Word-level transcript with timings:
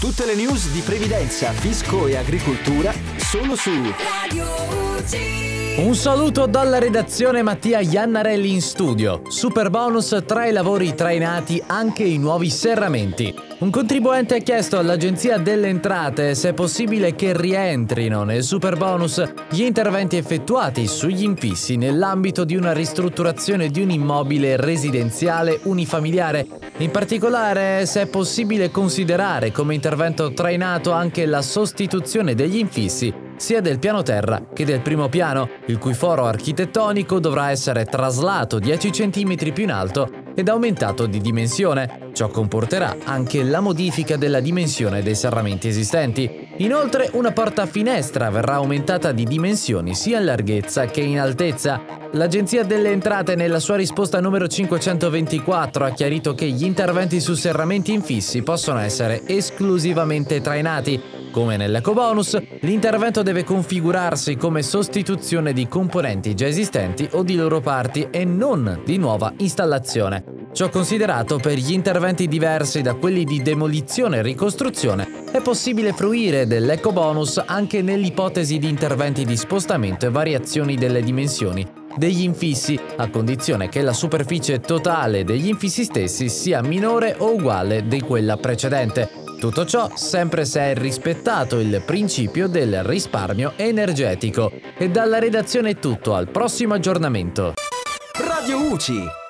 Tutte 0.00 0.26
le 0.26 0.34
news 0.34 0.70
di 0.72 0.80
previdenza, 0.80 1.52
fisco 1.52 2.06
e 2.06 2.16
agricoltura 2.16 2.92
solo 3.16 3.56
su 3.56 3.70
Radio 3.70 4.44
UG. 4.44 5.78
Un 5.78 5.94
saluto 5.94 6.46
dalla 6.46 6.78
redazione 6.78 7.42
Mattia 7.42 7.80
Iannarelli 7.80 8.52
in 8.52 8.60
studio. 8.60 9.22
Super 9.28 9.70
bonus 9.70 10.22
tra 10.26 10.46
i 10.46 10.52
lavori 10.52 10.94
trainati 10.94 11.62
anche 11.66 12.02
i 12.02 12.18
nuovi 12.18 12.50
serramenti. 12.50 13.34
Un 13.58 13.70
contribuente 13.70 14.34
ha 14.34 14.40
chiesto 14.40 14.78
all'Agenzia 14.78 15.38
delle 15.38 15.68
Entrate 15.68 16.34
se 16.34 16.50
è 16.50 16.52
possibile 16.52 17.14
che 17.14 17.34
rientrino 17.34 18.22
nel 18.22 18.42
super 18.42 18.76
bonus 18.76 19.22
gli 19.48 19.62
interventi 19.62 20.18
effettuati 20.18 20.86
sugli 20.86 21.22
infissi 21.22 21.76
nell'ambito 21.76 22.44
di 22.44 22.54
una 22.54 22.74
ristrutturazione 22.74 23.70
di 23.70 23.80
un 23.80 23.88
immobile 23.88 24.56
residenziale 24.56 25.60
unifamiliare. 25.62 26.46
In 26.78 26.90
particolare 26.90 27.86
se 27.86 28.02
è 28.02 28.06
possibile 28.08 28.70
considerare 28.70 29.52
come 29.52 29.72
intervento 29.72 30.34
trainato 30.34 30.92
anche 30.92 31.24
la 31.24 31.40
sostituzione 31.40 32.34
degli 32.34 32.58
infissi 32.58 33.10
sia 33.36 33.62
del 33.62 33.78
piano 33.78 34.02
terra 34.02 34.48
che 34.52 34.66
del 34.66 34.80
primo 34.80 35.08
piano, 35.08 35.48
il 35.66 35.78
cui 35.78 35.94
foro 35.94 36.26
architettonico 36.26 37.18
dovrà 37.20 37.50
essere 37.50 37.86
traslato 37.86 38.58
10 38.58 38.90
cm 38.90 39.52
più 39.54 39.62
in 39.62 39.72
alto 39.72 40.10
ed 40.34 40.48
aumentato 40.50 41.06
di 41.06 41.20
dimensione. 41.20 42.05
Ciò 42.16 42.28
comporterà 42.28 42.96
anche 43.04 43.42
la 43.42 43.60
modifica 43.60 44.16
della 44.16 44.40
dimensione 44.40 45.02
dei 45.02 45.14
serramenti 45.14 45.68
esistenti. 45.68 46.48
Inoltre 46.56 47.10
una 47.12 47.30
porta 47.30 47.66
finestra 47.66 48.30
verrà 48.30 48.54
aumentata 48.54 49.12
di 49.12 49.24
dimensioni 49.24 49.94
sia 49.94 50.18
in 50.18 50.24
larghezza 50.24 50.86
che 50.86 51.02
in 51.02 51.20
altezza. 51.20 51.78
L'Agenzia 52.12 52.64
delle 52.64 52.90
Entrate 52.90 53.34
nella 53.34 53.58
sua 53.58 53.76
risposta 53.76 54.18
numero 54.18 54.48
524 54.48 55.84
ha 55.84 55.90
chiarito 55.90 56.34
che 56.34 56.46
gli 56.46 56.64
interventi 56.64 57.20
su 57.20 57.34
serramenti 57.34 57.92
infissi 57.92 58.42
possono 58.42 58.78
essere 58.78 59.20
esclusivamente 59.26 60.40
trainati. 60.40 60.98
Come 61.30 61.58
nell'ecobonus, 61.58 62.40
l'intervento 62.60 63.20
deve 63.20 63.44
configurarsi 63.44 64.36
come 64.36 64.62
sostituzione 64.62 65.52
di 65.52 65.68
componenti 65.68 66.34
già 66.34 66.46
esistenti 66.46 67.06
o 67.12 67.22
di 67.22 67.36
loro 67.36 67.60
parti 67.60 68.08
e 68.10 68.24
non 68.24 68.80
di 68.86 68.96
nuova 68.96 69.34
installazione. 69.36 70.35
Ciò 70.56 70.70
considerato 70.70 71.36
per 71.36 71.58
gli 71.58 71.74
interventi 71.74 72.28
diversi 72.28 72.80
da 72.80 72.94
quelli 72.94 73.24
di 73.24 73.42
demolizione 73.42 74.16
e 74.16 74.22
ricostruzione, 74.22 75.24
è 75.30 75.42
possibile 75.42 75.92
fruire 75.92 76.46
dell'ecobonus 76.46 77.42
anche 77.44 77.82
nell'ipotesi 77.82 78.56
di 78.58 78.66
interventi 78.66 79.26
di 79.26 79.36
spostamento 79.36 80.06
e 80.06 80.10
variazioni 80.10 80.76
delle 80.76 81.02
dimensioni 81.02 81.62
degli 81.94 82.22
infissi, 82.22 82.80
a 82.96 83.10
condizione 83.10 83.68
che 83.68 83.82
la 83.82 83.92
superficie 83.92 84.58
totale 84.60 85.24
degli 85.24 85.48
infissi 85.48 85.84
stessi 85.84 86.30
sia 86.30 86.62
minore 86.62 87.16
o 87.18 87.34
uguale 87.34 87.86
di 87.86 88.00
quella 88.00 88.38
precedente. 88.38 89.10
Tutto 89.38 89.66
ciò 89.66 89.90
sempre 89.94 90.46
se 90.46 90.60
è 90.60 90.74
rispettato 90.74 91.58
il 91.58 91.82
principio 91.84 92.48
del 92.48 92.82
risparmio 92.82 93.52
energetico. 93.56 94.50
E 94.78 94.88
dalla 94.88 95.18
redazione 95.18 95.72
è 95.72 95.78
tutto, 95.78 96.14
al 96.14 96.30
prossimo 96.30 96.72
aggiornamento. 96.72 97.52
Radio 98.26 98.72
UCI 98.72 99.24